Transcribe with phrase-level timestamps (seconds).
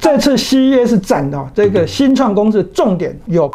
[0.00, 3.50] 这次 CES 展的这个新创公司重点有。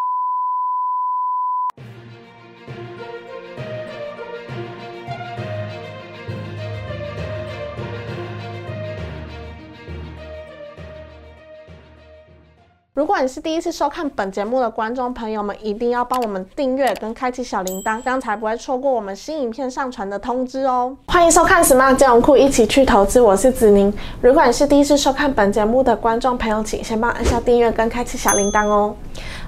[12.96, 20.96] 如果你是第一次收看本节目的观众朋友们，一定要帮我们订阅跟开启小铃铛，这样才不会错过我们新影片上传的通知哦。
[21.08, 23.94] 欢迎收看 Smart 金融库，一起去投资，我是子宁。
[24.22, 28.96] 如果你是第一次收看本节目的观众朋友，请先帮按下订阅跟开启小铃铛哦。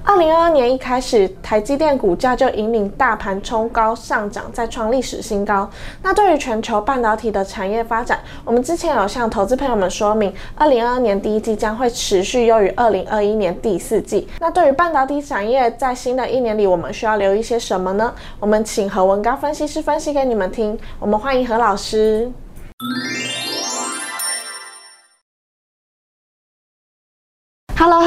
[0.08, 5.70] 二零二二年一开始，台积电股价就引领大盘冲高上涨，再创历史新高。
[6.02, 14.26] 那对于全球半导体的产业发展，我们之前有向投资朋友们说明，二零二二年第一季将会持续优于二零二一年第四季。
[14.40, 18.14] 那对于半导体产业，在新的一年里，我们需要留意些什么呢？
[18.40, 20.80] 我们请何文高分析师分析给你们听。
[21.02, 22.32] 我们欢迎何老师。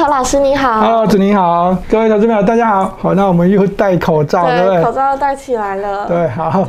[0.01, 0.81] 何老师你好。
[0.81, 2.97] Hello，子宁好，各位投资朋友大家好。
[2.99, 4.83] 好，那我们又戴口罩，对不对，对？
[4.83, 6.07] 口罩戴起来了。
[6.07, 6.67] 对，好。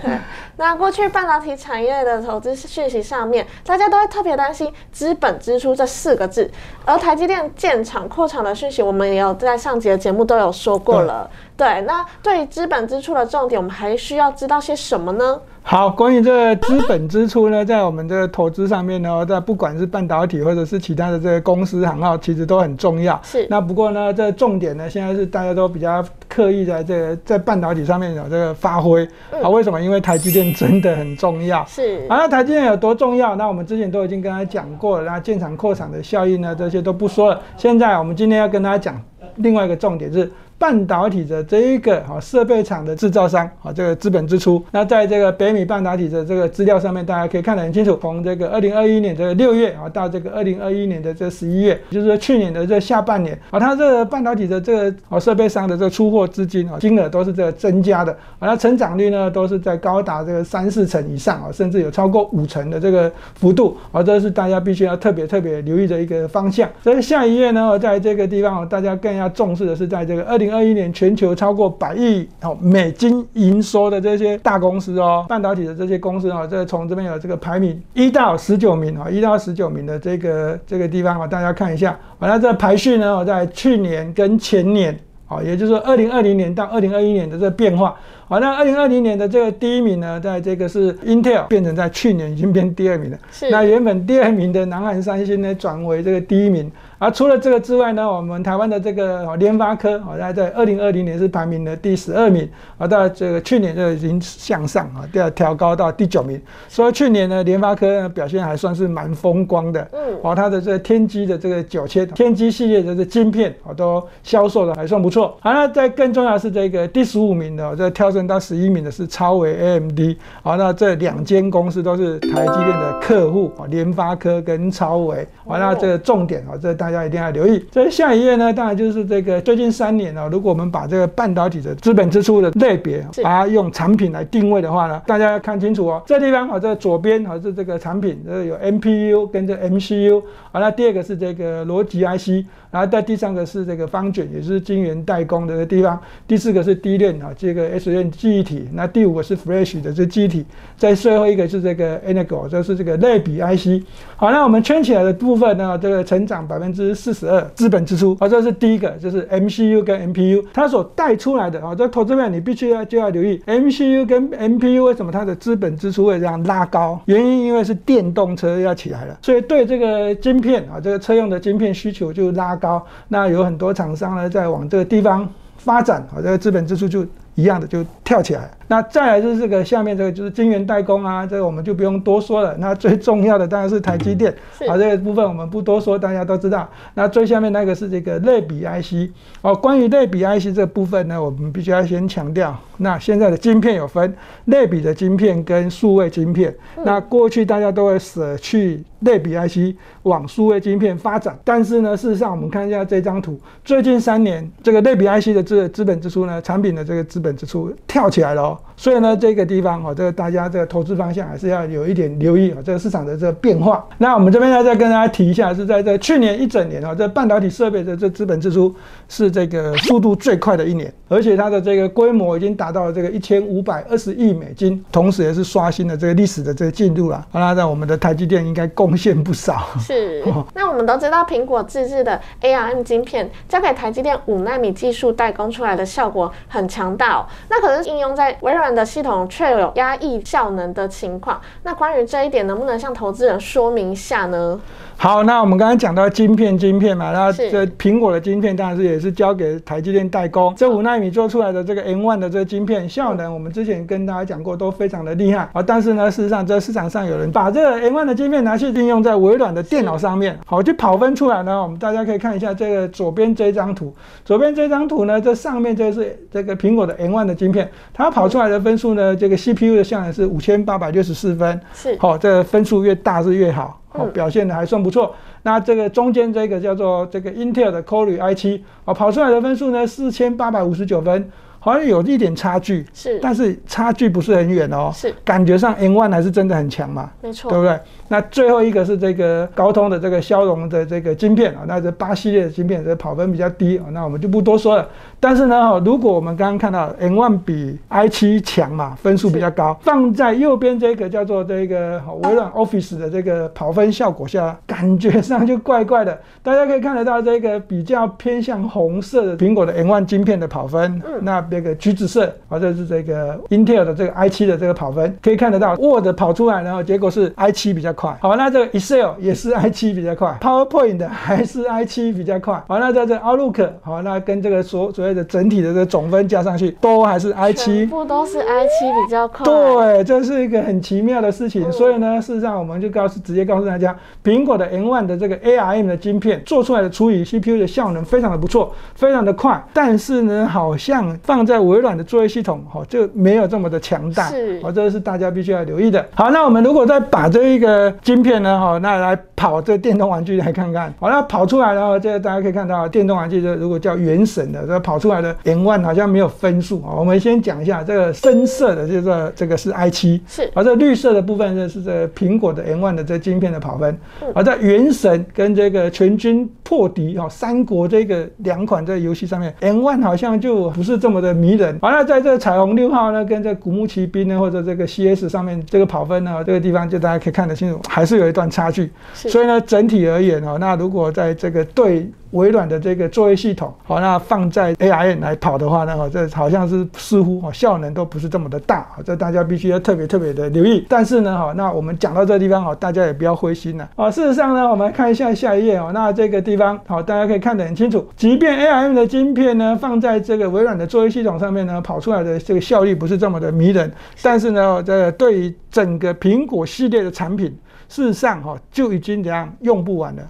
[0.57, 6.49] 那过去半导体产业的投资讯息上面，大家都会特别担心资本支出这四个字，
[6.85, 11.29] 而台积电建厂扩厂的讯息，我们也有在上集的节目都有说过了。
[11.63, 15.41] 对，那对于资本支出的重点，我们还需要知道些什么呢？
[15.63, 23.21] 好，关于这个资本支出呢，在我们这个投资上面呢，在不管是半导体或者是其他的这些公司行号，其实都很重要。
[23.23, 29.09] 是那不过呢，这重点呢，现在是大家都比较刻意在这个在半导体上面有这个发挥。
[29.41, 29.81] 啊，为什么？
[29.81, 31.65] 因为台积电真的很重要。
[31.67, 33.37] 是啊，那台积电有多重要？
[33.37, 35.05] 那我们之前都已经跟大家讲过了。
[35.09, 37.41] 那建厂扩厂的效应呢，这些都不说了。
[37.57, 39.01] 现在我们今天要跟大家讲
[39.37, 40.29] 另外一个重点是。
[40.63, 47.99] 半导体的这一个啊设备厂的制造商啊，这个资本支出，那在这个北美半导体的这个资料上面，大家可以看得很清楚。
[48.01, 66.71] 从这个二零二一年的六月啊，到这个二零二一年的这十一月，就是说去年的这下半年啊，它这个半导体的这个啊设备商的这个出货资金啊，金额都是这个增加的，啊，它成长率呢都是在高达这个三四成以上啊，甚至有超过五成的这个幅度啊，这是大家必须要特别特别留意的一个方向。
[66.85, 81.99] 所以下一页呢，在这个地方大家更要重视的是，在这个二零二一年全球超过百亿哦美金营收的这些大公司哦，半导体的这些公司哦，这从这边有这个排名一到十九名啊，一到十九名的这个这个地方啊，大家看一下。
[82.19, 84.99] 完了，这排序呢，在去年跟前年。
[85.29, 87.97] 啊，也就是说，二零二零年到二零二一年的这个变化。
[88.33, 93.19] 好，那二零二零年的这个第一名呢，在这个是 Intel 变成在去年已经变第二名了。
[93.31, 96.73] 是那原本第二名的南韩三星呢，转为这个第一名。
[96.99, 102.49] 而除了这个之外呢，我们台湾的这个哦联发科，好，它在二零二零年是排名的第十二名，
[102.79, 106.41] 啊，到这个去年就已经向上啊，调调高到第九名。
[106.69, 109.87] 所以去年呢，联发科呢表现还算是蛮风光的。
[109.93, 115.37] 嗯哦，它的这个天玑的这个九千天玑系列的这晶片，哦，都销售的还算不错。
[115.41, 120.01] 好，那在更重要的是这个第十五名的，哦这跳升到十一名的是超微 AMD。
[120.43, 125.27] 好，那这两间公司都是台积电的客户，哦，联发科跟超微。
[125.47, 127.65] 好，那这个重点啊，这大家一定要留意。
[127.71, 136.03] 这下一页呢，当然就是这个最近三年呢，如果我们把这个半导体的资本支出的类别，是把它用产品来定位的话呢，大家要看清楚哦。
[136.07, 140.23] 这地方哦，这左边哦是这个产品，这有 MPU 跟这 MCU。
[140.53, 145.99] 好，那第二个是这个逻辑 IC，然后在第三个是这个方卷，也是晶圆代工的地方。
[146.29, 148.69] 第四个是低链啊，这个 S 链记忆体。
[148.73, 150.47] 那第五个是 Flash 的这记忆体。
[150.77, 153.85] 在最后一个是这个 Enego，就是这个类比 IC。
[154.17, 158.17] 好，那我们圈起来的部分呢，这个成长百分之四十二，资本支出。
[158.21, 167.01] 好，这是第一个，就是 MCU 跟 MPU 它所带出来的啊，这投资面你必须要就要留意 MCU 跟 MPU 为什么它的资本支出会这样拉高？
[167.07, 172.85] 原因因为是电动车要起来了，所以对这个晶片啊，这个车用的晶片需求就拉高。
[173.09, 175.29] 那有很多厂商呢在往这个地方
[175.59, 178.51] 发展，啊，这个资本支出就一样的就跳起来。
[178.73, 182.57] 那再来就是这个下面这个就是晶圆代工啊，这个我们就不用多说了。
[182.57, 186.67] 那最重要的当然是台积电，是啊，这个部分我们不多说，大家都知道。
[186.95, 189.13] 那最下面那个是这个类比 IC
[189.43, 194.17] 哦，关于类比 IC 这部分呢，我们必须要先强调，那现在的晶片有分
[194.47, 196.55] 类比的晶片跟数位晶片。
[196.83, 208.59] 那过去大家都会舍去类比 IC 往数位晶片发展，但是呢，事实上我们看一下这张图，最近三年这个类比 IC 的资资本支出呢，产品的这个资本支出跳起来了哦。
[208.77, 213.87] 所以呢，这个地方哈，这个大家这个投资方向还是要有一点留意啊，这个市场的这个变化。
[213.99, 218.75] 那我们这边要再跟大家提一下，是在这去年一整年啊，这半导体设备的这资本支出
[219.09, 229.69] 是这个速度最快的一年，而且它的这个规模已经达到了这个一千五百二十亿美金，同时也是刷新了这个历史的这个进度啦，那我们的台积电应该贡献不少。
[229.79, 230.25] 是，
[230.55, 237.27] 那我们都知道苹果自制的 ARM 晶片交给台积电五纳米技术代工出来的效果很强大哦。
[237.49, 241.41] 那可是应用在微软的系统却有压抑效能的情况。
[241.63, 244.61] 那关于这一点，能不能向投资人说明一下呢？
[245.03, 250.55] 好，那我们刚刚讲到晶片，晶片嘛，那这苹果的晶片当然是也是交给台积电代工。
[250.57, 255.61] 这五纳米做出来的这个 N1 的这个晶片效能，我们之前跟大家讲过，都非常的厉害啊。
[255.61, 261.61] 但是呢，事实上这市场上有人把这个 N1 的晶片拿去应用在微软的电脑上面，好，就跑分出来呢。
[261.61, 263.93] 我们大家可以看一下这个左边这张图，
[264.25, 275.15] 左边这张图呢，这上面这是这个苹果的 N1 的晶片，它跑出来的分数呢，这个 CPU 的效能是五千八百六十四分，是好，这个分数越大是越好，好，嗯表现的还算不错。
[275.43, 281.31] 那这个中间这个叫做这个 Intel 的 Core i7，哦，跑出来的分数呢四千八百五十九分，
[281.65, 287.79] 好像有一点差距，是但是差距不是很远哦，是感觉上 N one 还是真的很强嘛，没错对，不对？
[288.09, 294.89] 那最后一个是这个高通的这个骁龙的这个晶片啊，那这八系列的晶片这跑分比较低啊，那我们就不多说了。
[295.21, 306.21] 但是呢，哈，如果我们刚刚看到 N one 比 i7 强嘛，分数比较高，放在右边这个叫做这个好微软 Office 的这个跑分效果下，感觉上就怪怪的。
[306.43, 318.17] 大家可以看得到这个比较偏向红色的苹果的 N one 晶片的跑分，嗯那这个橘子色啊，这是这个 Intel 的这个 i7 的这个跑分，可以看得到 Word 跑出来，然后结果是 i7 比较快。
[318.23, 322.55] 好，那这个 Excel 也是 i7 比较快，PowerPoint 还是 i7 比较快。
[322.67, 327.89] 好，那在这 Outlook 好，那跟这个所所谓的整体的这个总分加上去，都还是 i7 全。
[327.91, 331.69] 部都是 i 7比较快，对，这是一个很奇妙的事情。
[331.69, 339.63] 嗯所以呢，事实上我们就告诉直接告诉大家，苹果的 N1 的这个 ARM 的晶片做出来的处理 CPU 的效能非常的不错，非常的快。
[339.73, 344.29] 但是呢，好像放在微软的作业系统，哦，就没有这么的强大。
[344.29, 346.05] 是哦，这是大家必须要留意的。
[346.15, 350.93] 好，那我们如果再把这一个晶片呢，哈、那来跑这电动玩具来看看。
[350.99, 356.95] 好，那跑出来了，这个大家可以看到，电动玩具这如果叫原神的，这跑出来的 N1 好像没有分数啊。
[356.97, 360.21] 我们先讲一下这个深色的，这个这个是 i7。
[360.27, 371.79] 是而这绿色的部分呢是这苹果的 N1 的这晶片的跑分嗯，而在《原神》跟这个《全军破敌》哦三国这个两款这个游戏上面，N1 好像就不是这么的迷人。
[371.83, 378.91] 完了，在这个彩虹六号呢，跟这古墓奇兵呢，或者这个 CS 上面这个跑分呢，这个地方就大家可以看得清楚，还是有一段差距。
[379.15, 390.85] 所以呢，整体而言哦，那如果在这个对微软的这个作业系统，好，那放在 AI 来跑的话呢，这好像是似乎哦效能都不是这么的大，这大家必须要特别特别的留意。
[390.89, 393.89] 但是呢，哈，那我们讲到这个地方，哦，大家也不要灰心了。
[393.97, 403.93] 哦，事实上呢，我们看一下下一页哦，那这个地方好，大家可以看得很清楚，即便 ARM 的晶片呢放在这个微软的作业系统上面呢，跑出来的这个效率不是这么的迷人，
[404.23, 407.55] 但是呢，这对于整个苹果系列的产品，
[407.89, 410.23] 事实上哈就已经怎样用不完了。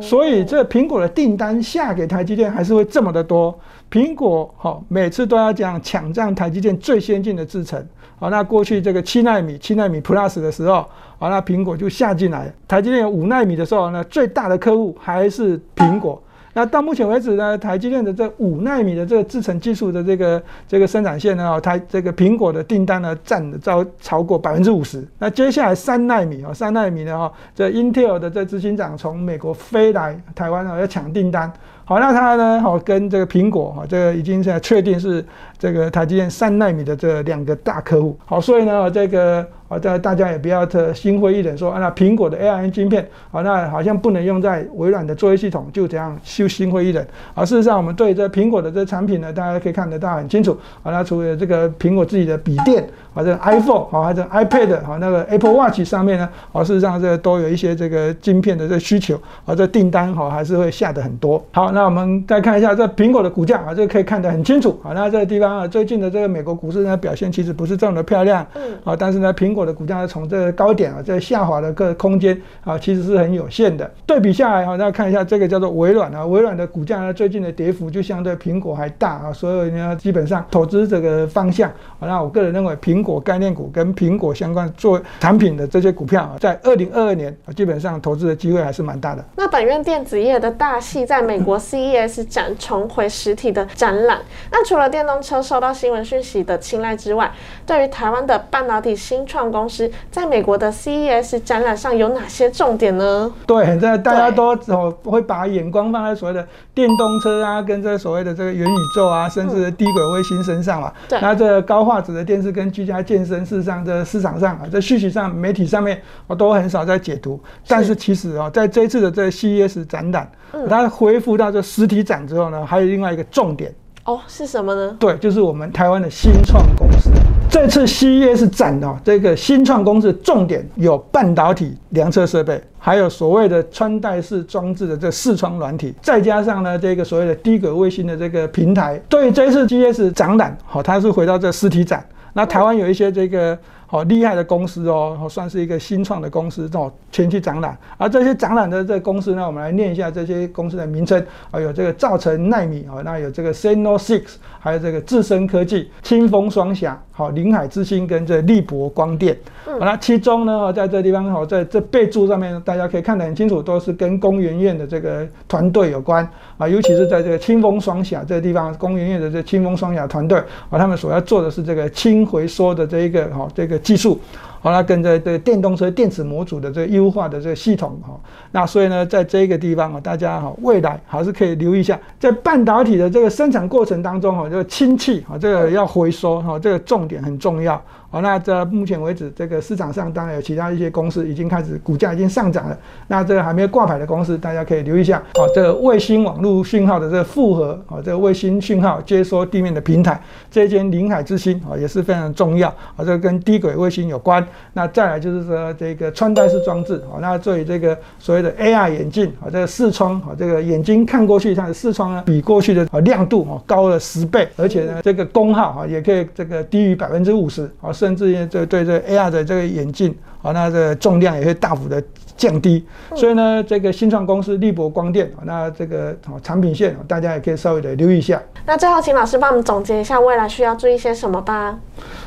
[0.00, 3.58] 所以这苹果的订单下给台积电还是会这么的多。
[3.90, 7.84] 苹果哈、每次都要讲抢占台积电最先进的制程。
[8.16, 10.86] 好，那过去这个七纳米、七纳米 Plus 的时候，
[11.18, 12.52] 好，那苹果就下进来。
[12.66, 16.22] 台积电有五纳米的时候呢，最大的客户还是苹果。
[16.54, 25.06] 那到目前为止呢，台积电的这五纳米的这个制程技术的这个这个生产线呢，哦台这个苹果的订单呢占了超超过百分之五十。
[25.18, 31.52] 那接下来三纳米哦，三纳米呢哈，这 Intel 的这执行长从美国飞来台湾哦，要抢订单。
[31.86, 35.22] 好，那他呢，好跟这个苹果哈，这个已经现在确定是
[35.58, 38.16] 这个台积电三纳米的这两个大客户。
[38.24, 47.04] 好，所以呢，这个好，这大家也不要特心灰意冷说，啊，那苹果的 ARM 晶片，啊，那好像不能用在微软的作业系统，就这样就心灰意冷。
[47.34, 50.52] 啊，事实上，我们对这苹果的这产品呢，大家可以看得到很清楚。
[50.82, 61.42] 啊，那除了这个苹果自己的笔电，啊，这个 iPhone，啊，还有 iPad，啊，那个 Apple Watch 上面呢，啊，事实上这都有一些这个晶片的这个需求，啊，这订单好还是会下的很多。
[61.52, 64.78] 好，那我们再看一下这苹果的股价，啊，这个可以看得很清楚。
[64.82, 68.46] 啊，那这个地方啊，最近的这个美国股市呢，表现其实不是这么的漂亮。
[68.54, 73.88] 嗯，啊，但是呢，苹苹果的股价从这个高点啊，在下滑的个空间啊，其实是很有限的。
[74.04, 89.24] 对比下来哈，大家看一下这个叫做微软啊，微软的股价呢最近的跌幅就相对苹果还大啊，所以呢基本上投资这个方向啊，那我个人认为苹果概念股跟苹果相关做产品的这些股票啊，在二零二二年啊，基本上投资的机会还是蛮大的。
[89.36, 94.18] 那本院电子业的大戏在美国 CES 展重回实体的展览，
[94.50, 97.30] 那除了电动车受到新闻讯息的青睐之外，
[97.64, 103.32] 对于台湾的半导体新创公司，在美国的 CES 展览上有哪些重点呢？
[103.46, 110.92] 对，这大家都哦会把眼光放在所谓的电动车啊，跟这所谓的这个元宇宙啊，甚至低轨卫星身上嘛。
[111.08, 111.18] 对。
[111.20, 117.40] 那这高画质的电视跟居家健身，事实上这市场上啊，在讯息上、媒体上面，我都很少在解读。
[117.66, 120.30] 但是其实啊，在这一次的这 CES 展览，
[120.68, 123.72] 它恢复到这实体展之后呢，还有另外一个重点。
[124.04, 124.96] 哦，是什么呢？
[125.00, 127.10] 对，就是我们台湾的新创公司。
[127.48, 139.00] 这次 CES 展哦这个新创公司重点有半导体量测设备，还有所谓的穿戴式装置的这视窗软体，再加上呢这个所谓的低轨卫星的这个平台。
[139.08, 142.04] 对这次 CES 展览，好，它是回到这实体展。
[142.32, 143.58] 那台湾有一些这个。
[143.94, 147.78] 好厉害的公司哦，算是一个新创的公司哦，前期展览。
[147.96, 159.38] 而这些展览的这公司呢，我们来念一下这些公司的名称啊，有这个造成纳米啊，那有这个 Seno Six，还有这个智深科技、清风双侠、好林海之星跟这力博光电。
[159.64, 170.36] 好，那其中呢，在这地方好，在这备注上面，大家可以看得很清楚，都是跟工研院的这个团队有关啊，尤其是在这个清风双侠这个地方，工研院的这清风双侠团队
[170.68, 173.80] 啊，他们所要做的是这个氢回收的这一个哈这个。
[173.84, 174.18] 技术，
[174.60, 178.18] 好了，跟着这个电动车电子模组的这个优化的这个系统哈，
[178.50, 187.80] 那所以呢，在这个地方啊，大家哈未来还是可以留意一下，在半导体的这个生产过程当中哈，这个氢气哈，这个要回收哈，这个重点很重要。
[188.14, 192.78] 好，那这目前为止，这个市场上当然有其他一些公司已经开始股价已经上涨了。
[193.08, 195.20] 那这个还没有挂牌的公司，大家可以留意一下。
[195.34, 202.68] 好，这个卫星网络讯号的这个复合，好，这个卫星讯号接收地面的平台，这间临海之星啊也是非常重要。
[202.68, 204.46] 啊，这个跟低轨卫星有关。
[204.74, 217.92] 那再来就是说这个穿戴式装置，好，那作为这个所谓的 AR 眼镜，啊，这个视窗，啊，这个眼睛看过去，它的视窗呢比过去的啊亮度啊高了十倍，而且呢这个功耗啊也可以这个低于百分之五十，啊。
[218.04, 222.02] 甚至于这对这 AR 的这个眼镜啊，那这重量也会大幅的
[222.36, 222.84] 降低。
[223.14, 228.40] 所以呢，这个新创公司力博光电啊，那这个产品线大家也可以稍微的留意一下。
[228.66, 231.78] 那最后，请老师帮我们总结一下未来需要注意些什么吧。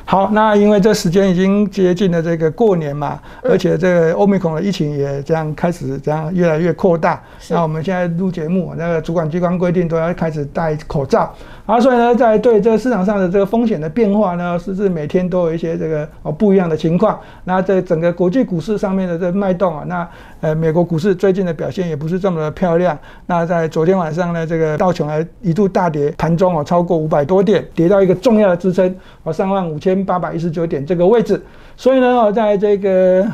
[0.06, 7.22] 好，那因为这时间已经接近了这个过年嘛，而且这个欧米孔的疫情也这样开始这样越来越扩大。
[7.50, 11.34] 那我们现在录节目，那个主管机关规定都要开始戴口罩。
[11.66, 17.20] 啊，所以呢，在对这个市场上的这个风险的变化呢，是是每天都有一些这个哦不一样的情况。
[17.44, 19.97] 那在整个国际股市上面的这脉动啊，那
[20.42, 22.98] 呃美国股市最近的表现也不是这么的漂亮。
[23.28, 31.42] 那在昨天晚上呢，这个道琼还一度大跌，盘中哦超过五百多点，跌到一个重要的支撑哦三万五千八百一十九点这个位置。
[31.78, 33.26] 所以呢，哦在这个。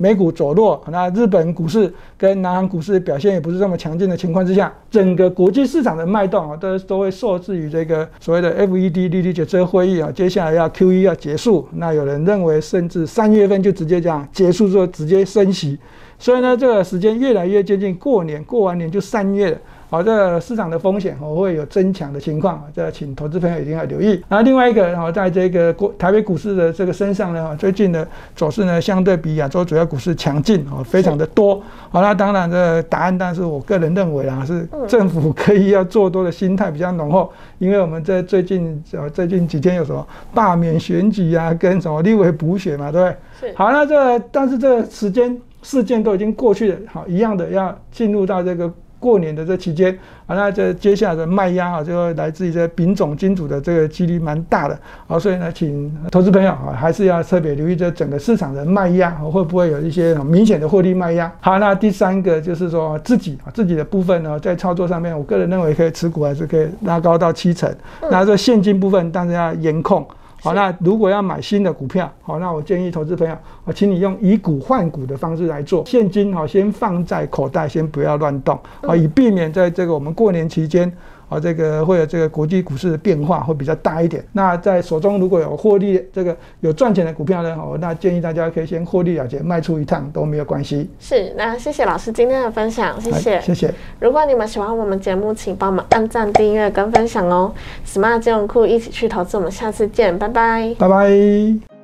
[0.00, 15.76] 美股走弱，那日本股市跟南韩股市表现也不是这么强劲的情况之下，整个国际市场的脉动啊，都都会受制于这个所谓的 FED 利率决策会议啊，接下来要 QE 要结束，那有人认为甚至三月份就直接这样结束之后直接升息，
[16.18, 19.58] 所以呢，这个时间越来越接近过年，过完年就三月了。
[19.90, 24.22] 好，这个市场的风险哦会有增强的情况啊，这请投资朋友一定要留意。
[24.28, 28.06] 然后另外一个，然后在这个国台北股市的这个身上呢，最近的
[28.36, 31.62] 走势呢，相对比亚洲主要股市强劲哦，非常的多。
[31.88, 43.08] 好，那当然这答案，但是我个人认为啊，是政府可以要做多的心态比较浓厚，因为我们在最近呃最近几天有什么罢免选举啊，跟什么立委补选嘛，对不
[43.40, 43.54] 对？
[43.54, 48.72] 好，那这但是这个时间事件都已经过去了，好，一样的要进入到这个。
[49.00, 49.96] 过年的这期间
[50.26, 61.32] 啊，那这接下来的卖压啊，就会来自于这丙种金主的这个几率蛮大的啊，所以呢，请投资朋友啊，还是要特别留意这整个市场的卖压会不会有一些明显的获利卖压。
[61.38, 67.72] 好，那第三个就是说自己啊，自己的部分呢，在操作上面，我个人认为可以持股还是可以拉高到七成，
[68.10, 70.04] 那这现金部分当然要严控。
[70.42, 80.92] 好，那如果要买新的股票，好，那我建议投资朋友，我请你用以股换股的方式来做，现金好先放在口袋，先不要乱动，啊，以避免在这个我们过年期间。
[81.28, 84.24] 啊，这个会有这个国际股市的变化会比较大一点。
[84.32, 90.88] 那在手中如果有获利，这个有赚钱的股票呢，哦，那建议大家可以先获利了结，卖出一趟都没有关系。
[90.98, 93.74] 是，那谢谢老师今天的分享，谢谢，谢谢。
[94.00, 97.52] 如果你们喜欢我们节目，请帮我们按赞、订阅跟分享哦。
[97.86, 101.77] Smart 金融库一起去投资，我们下次见，拜拜，拜拜。